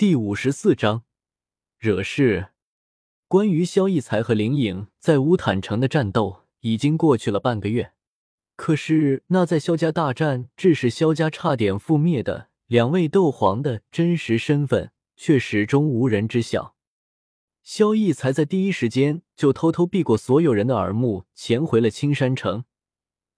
[0.00, 1.02] 第五十四章
[1.78, 2.52] 惹事。
[3.28, 7.92] 关于萧逸才和林颖在乌坦城的战斗已经过去了半个月，
[8.56, 16.74] 可是那在萧家大战致使萧家差点覆灭的两位斗皇的真实身份却始终无人知晓。
[17.62, 22.64] 萧逸才在第一时间就偷偷避过所有人的耳目，潜回了青山城。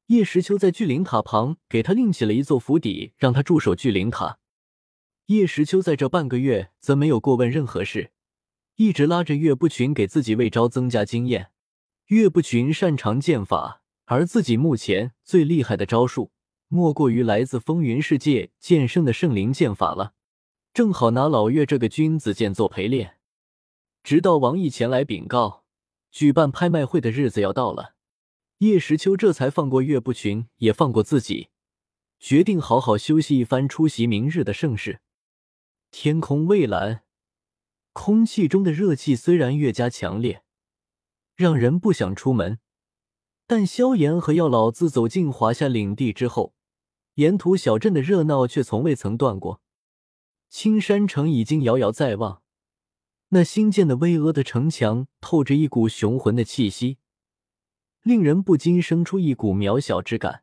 [0.06, 4.38] 叶时秋在聚灵塔旁给他另起了一座府邸，让他驻守聚灵塔。
[5.26, 8.10] 叶时秋在这半个月则没有过问任何事，
[8.76, 11.50] 一直拉着岳不群给自己魏招增加经验。
[12.06, 16.32] 岳不群擅长剑法，而自己目前最厉害的招数，
[16.68, 20.14] 莫过于来自风云世界剑圣的圣灵剑法了。
[20.74, 23.18] 正好拿老岳这个君子剑做陪练。
[24.02, 25.64] 直到王毅前来禀告，
[26.10, 27.94] 举办拍卖会的日子要到了，
[28.58, 31.48] 叶时秋这才放过岳不群，也放过自己，
[32.18, 35.00] 决定好好休息一番，出席明日的盛事。
[35.92, 37.04] 天空蔚蓝，
[37.92, 40.42] 空气中的热气虽然越加强烈，
[41.36, 42.58] 让人不想出门，
[43.46, 46.54] 但萧炎和药老自走进华夏领地之后，
[47.16, 49.60] 沿途小镇的热闹却从未曾断过。
[50.48, 52.42] 青山城已经遥遥在望，
[53.28, 56.96] 那新建的巍峨的城墙透着一股雄浑的气息，
[58.00, 60.42] 令人不禁生出一股渺小之感。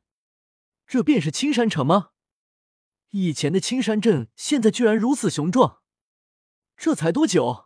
[0.86, 2.12] 这便是青山城吗？
[3.12, 5.80] 以前的青山镇，现在居然如此雄壮，
[6.78, 7.66] 这才多久？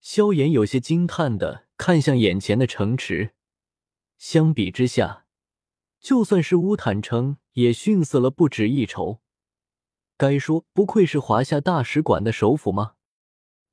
[0.00, 3.34] 萧炎有些惊叹的看向眼前的城池，
[4.16, 5.26] 相比之下，
[6.00, 9.20] 就算是乌坦城也逊色了不止一筹。
[10.16, 12.94] 该说不愧是华夏大使馆的首府吗？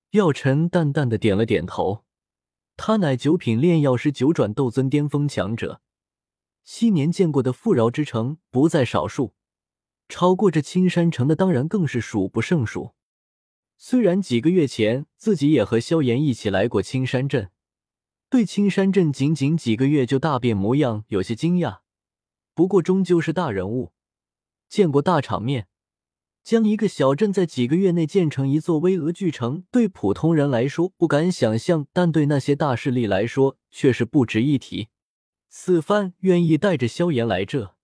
[0.09, 2.03] 药尘淡淡的点了点头，
[2.75, 5.81] 他乃九品炼药师、九转斗尊巅峰强者，
[6.65, 9.34] 昔年见过的富饶之城不在少数。
[10.07, 12.93] 超过这青山城的当然更是数不胜数。
[13.77, 17.51] 虽然几个月前自己也和萧炎一起来过青山镇，
[18.29, 21.79] 对青山镇仅仅几个月就大变模样有些惊讶，
[22.53, 23.91] 不过终究是大人物，
[24.69, 25.67] 见过大场面，
[26.41, 34.87] 将一个小镇在几个月内建成一座巍峨巨城，对普通人来说不敢想象，但对那些大势力来说却是不值一提。
[35.49, 37.74] 此番愿意带着萧炎来这。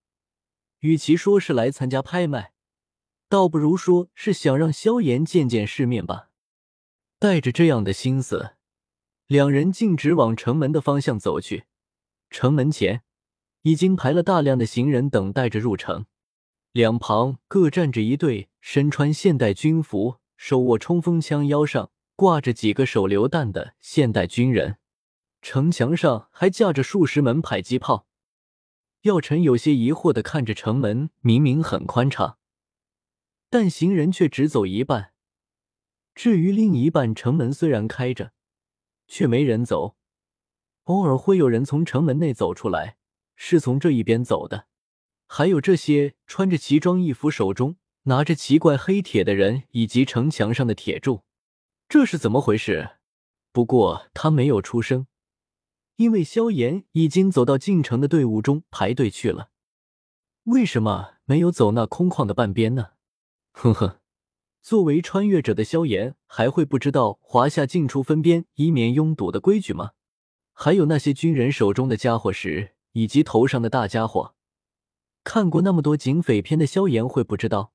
[0.81, 2.53] 与其说是来参加拍卖，
[3.29, 6.29] 倒不如说是想让萧炎见见世面吧。
[7.19, 8.53] 带着这样的心思，
[9.27, 11.65] 两人径直往城门的方向走去。
[12.31, 13.03] 城门前
[13.61, 16.05] 已经排了大量的行人，等待着入城。
[16.71, 24.77] 两旁各站着一队身穿现代军服、手握冲锋枪、腰上挂着几个手榴弹的现代军人。
[25.43, 28.07] 城墙上还架着数十门迫击炮。
[29.01, 32.37] 药尘有些疑惑的看着城门，明明很宽敞，
[33.49, 35.13] 但行人却只走一半。
[36.13, 38.33] 至于另一半，城门虽然开着，
[39.07, 39.95] 却没人走。
[40.83, 42.97] 偶尔会有人从城门内走出来，
[43.35, 44.67] 是从这一边走的。
[45.25, 51.23] 还有这些穿着奇装异服、手中拿着奇怪黑铁的人，以及城墙上的铁柱，
[51.89, 52.97] 这是怎么回事？
[53.51, 55.07] 不过他没有出声。
[56.01, 59.51] 因为萧炎已经走到进城的队伍中排队去了，
[60.45, 62.93] 为什么没有走那空旷的半边呢？
[63.51, 63.99] 哼哼，
[64.63, 69.91] 作为穿越者的萧炎还会不知道华夏进出分边，以免拥堵的规矩吗？
[70.53, 74.33] 还有那些军人手中的家伙时，以及头上的大家伙，
[75.23, 77.73] 看过那么多警匪片的萧炎会不知道，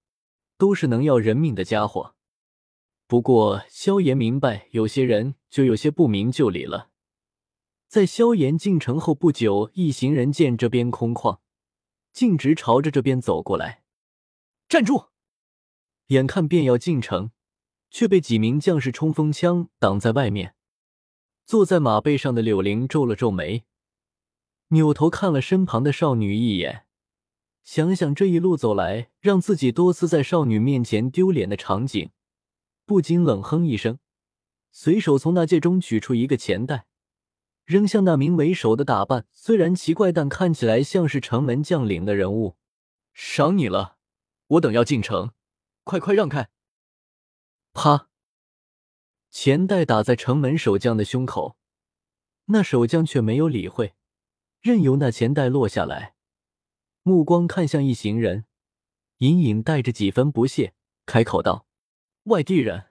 [0.59, 2.17] 都是能要人命的家伙。
[3.07, 6.89] 不过萧炎明白，有些人就有些不明就里了。
[7.89, 11.39] 在萧炎进城后不久，一行人见这边空旷，
[12.13, 13.85] 径直朝着这边走过来。
[14.69, 15.07] 站住！
[16.09, 17.31] 眼看便要进城，
[17.91, 20.55] 却被几名将士冲锋枪挡在外面。
[21.45, 23.65] 坐在马背上的柳玲皱了皱眉，
[24.69, 26.87] 扭头看了身旁的少女一眼，
[27.63, 32.11] 想想这一路走来让自己多次在少女面前丢脸的场景，
[32.85, 34.01] 不禁冷哼一声，
[34.73, 36.87] 随手从那戒中取出一个钱袋。
[37.67, 42.57] 扔向那名为首的打扮虽然奇怪，但看起来像是城门将领的人物。
[43.13, 43.97] 赏你了，
[44.47, 45.33] 我等要进城，
[45.83, 46.49] 快快让开！
[47.73, 48.09] 啪！
[49.31, 51.57] 钱袋打在城门守将的胸口，
[52.47, 53.95] 那守将却没有理会，
[54.61, 56.15] 任由那钱袋落下来，
[57.03, 58.45] 目光看向一行人，
[59.19, 60.75] 隐隐带着几分不屑，
[61.05, 61.67] 开口道
[62.25, 62.91] ：“外地人，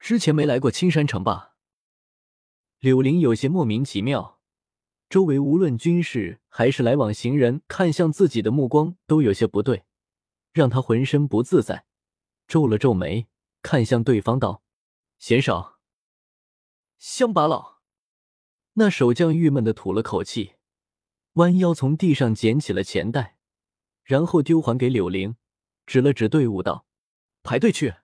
[0.00, 1.55] 之前没来过青山城吧？”
[2.78, 4.40] 柳林有些莫名其妙，
[5.08, 9.84] 周围无论军士还是来往行人，看向自己的目光都有些不对，
[10.52, 11.86] 让他浑身不自在，
[12.46, 13.28] 皱了皱眉，
[13.62, 14.62] 看向对方道
[15.18, 15.78] ：“嫌少？
[16.98, 17.78] 乡巴佬！”
[18.74, 20.52] 那守将郁闷的吐了口气，
[21.34, 23.38] 弯腰从地上捡起了钱袋，
[24.04, 25.36] 然后丢还给柳玲，
[25.86, 26.86] 指了指队伍道
[27.42, 27.94] ：“排队去，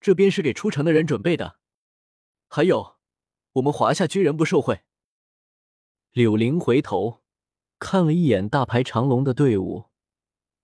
[0.00, 1.58] 这边是给出城的人准备的。
[2.46, 2.91] 还有，
[3.52, 4.82] 我们华夏军人不受贿。”
[6.12, 7.22] 柳玲回头
[7.78, 9.86] 看了一眼大排长龙的队伍，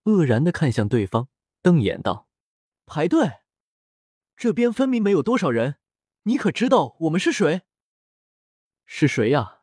[0.05, 1.29] 愕然的看向对方，
[1.63, 2.29] 瞪眼道
[2.87, 3.41] ：“排队？
[4.37, 5.77] 这边分明没有多少人，
[6.25, 7.63] 你可知道我们是谁？”
[8.87, 9.63] 是谁呀？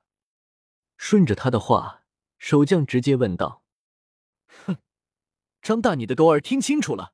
[0.97, 2.03] 顺着他的话，
[2.37, 3.63] 守将直接问道
[4.65, 4.77] ：“哼，
[5.61, 7.13] 张大，你的狗耳听清楚了，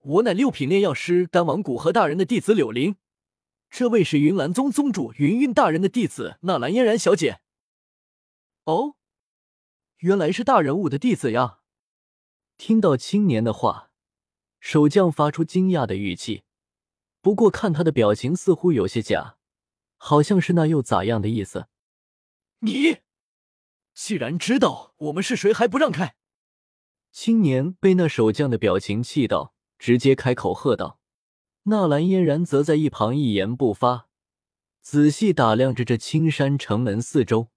[0.00, 2.96] 我乃六品炼药师丹王古河大人的弟子柳灵，
[3.72, 7.40] 这位是云岚宗宗主云韵大人的弟子纳兰嫣然小姐。”
[8.64, 8.96] 哦，
[9.96, 11.60] 原来是大人物的弟子呀！
[12.58, 13.90] 听到青年的话，
[14.60, 16.44] 守将发出惊讶的语气，
[17.22, 19.38] 不过看他的表情似乎有些假。
[19.96, 21.68] 好像是那又咋样的意思？
[22.58, 22.98] 你
[23.94, 26.16] 既然知道我们是谁，还不让开！
[27.10, 31.00] 青年被那守将的表情气到，直接开口喝道。
[31.64, 34.08] 纳兰嫣然则在一旁一言不发，
[34.80, 37.50] 仔细打量着这青山城门四周，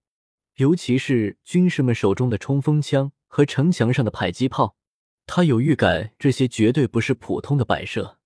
[0.58, 4.78] 尤其是军士们手中的冲锋枪和城墙上的迫击炮，
[5.26, 8.20] 他有预感，这些绝对不是普通的摆设。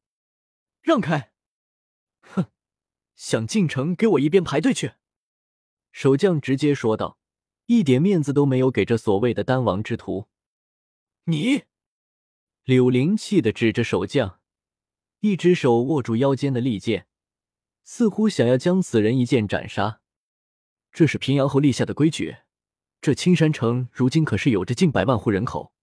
[0.81, 1.31] 让开！
[2.21, 2.47] 哼
[3.15, 4.93] 想进城，给我一边排队去！
[5.91, 7.17] 守将直接说道，
[7.67, 10.27] 一点面子都没有给这所谓的丹王之徒。
[11.23, 11.63] 你，
[12.65, 14.38] 柳灵气的指着守将，
[15.21, 17.05] 一只手握住腰间的利剑，
[17.83, 19.99] 似乎想要将此人一剑斩杀。
[20.93, 22.37] 这是平阳侯立下的规矩。
[23.01, 25.73] 这青山城如今可是有着近百万户人口，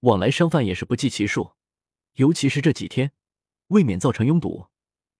[0.00, 1.52] 往来商贩也是不计其数。
[2.14, 3.12] 尤其是这几天，
[3.68, 4.66] 未免造成拥堵，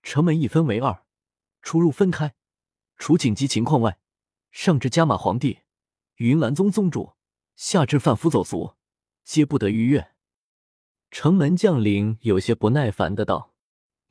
[0.03, 1.05] 城门一分为二。
[1.62, 2.35] 出入分开，
[2.97, 3.99] 除紧急情况外，
[4.50, 5.61] 上至加马皇帝、
[6.17, 7.15] 云岚宗宗主，
[7.55, 8.75] 下至贩夫走卒，
[9.23, 10.12] 皆不得逾越。
[11.12, 13.52] 城门将领有些不耐烦的道：“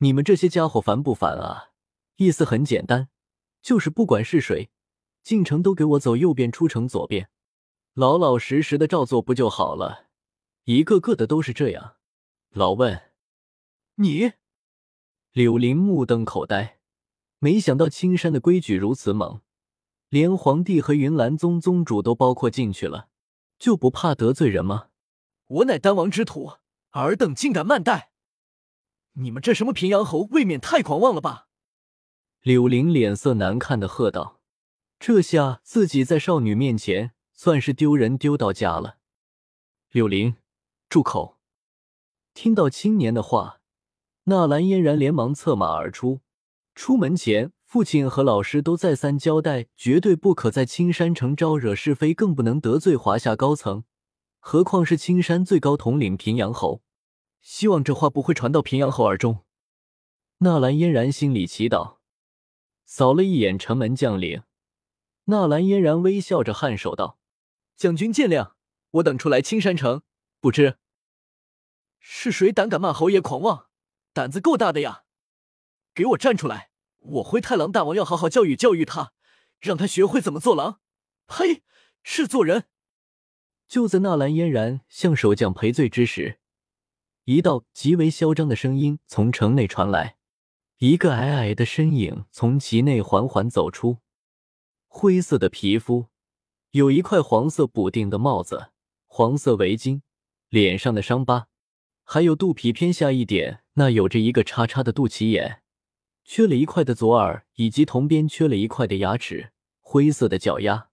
[0.02, 1.70] 你们这些家伙烦不烦啊？
[2.16, 3.08] 意思很简单，
[3.62, 4.68] 就是不管是谁
[5.22, 7.30] 进城，都给我走右边，出城左边，
[7.94, 10.08] 老老实实的照做不就好了？
[10.64, 11.94] 一个个的都是这样。”
[12.50, 13.12] 老问
[13.94, 14.32] ：“你？”
[15.30, 16.80] 柳林目瞪口呆。
[17.38, 19.40] 没想到青山的规矩如此猛，
[20.08, 23.08] 连皇帝和云岚宗宗主都包括进去了，
[23.56, 24.88] 就不怕得罪人吗？
[25.46, 26.54] 我乃丹王之徒，
[26.90, 28.11] 尔等竟敢慢待！
[29.14, 31.48] 你们这什么平阳侯，未免太狂妄了吧！
[32.40, 34.40] 柳玲脸色难看的喝道
[34.98, 38.96] ：“这下自己在少女面前算是丢人丢到家了。”
[39.92, 40.36] 柳玲，
[40.88, 41.38] 住口！
[42.32, 43.60] 听到青年的话，
[44.24, 46.20] 纳兰嫣然连忙策马而出。
[46.74, 53.84] 出门前，父亲和老师都再三交代，绝对不可在青山城招惹是非，更不能得罪华夏高层。
[54.40, 56.82] 何况是青山最高统领平阳侯，
[57.42, 59.44] 希望这话不会传到平阳侯耳中。
[60.38, 61.98] 纳兰嫣然心里祈祷，
[62.84, 64.44] 扫了一眼城门将领，
[65.24, 67.18] 纳兰嫣然微笑着颔首道
[67.76, 68.54] ：“将军见谅，
[68.92, 70.02] 我等初来青山城，
[70.40, 70.78] 不知
[71.98, 73.66] 是谁胆敢骂侯爷狂妄，
[74.12, 75.04] 胆子够大的呀！”
[75.94, 76.70] 给我站出来！
[76.98, 79.12] 我灰太狼大王要好好教育教育他，
[79.60, 80.80] 让他学会怎么做狼。
[81.26, 81.62] 呸！
[82.04, 82.68] 是做人。
[83.68, 86.40] 就在纳兰嫣然向守将赔罪之时，
[87.24, 90.16] 一道极为嚣张的声音从城内传来。
[90.78, 93.98] 一个矮矮的身影从其内缓缓走出，
[94.88, 96.06] 灰色的皮肤，
[96.72, 98.70] 有一块黄色补丁的帽子，
[99.06, 100.00] 黄色围巾，
[100.48, 101.46] 脸上的伤疤，
[102.02, 105.62] 还有肚皮偏下一点那有着一个叉叉的肚脐眼。
[106.24, 110.88] 缺了一块的左耳，以及同边缺了一块的牙齿，灰色的脚丫。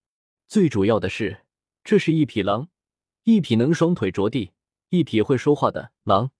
[0.47, 1.45] 最主要的是，
[1.83, 2.69] 这是一匹狼，
[3.23, 4.51] 一匹能双腿着地、
[4.89, 6.31] 一匹会说话的狼。